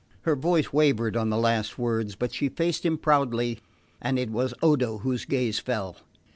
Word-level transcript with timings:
Her 0.21 0.35
voice 0.35 0.73
wavered 0.73 1.15
on 1.15 1.29
the 1.29 1.37
last 1.37 1.77
words, 1.77 2.15
but 2.15 2.33
she 2.33 2.49
faced 2.49 2.83
him 2.83 2.97
proudly, 2.97 3.59
and 4.01 4.17
it 4.17 4.31
was 4.31 4.51
Odo 4.63 4.97
whose 4.97 5.25
gaze 5.25 5.59
fell. 5.59 5.97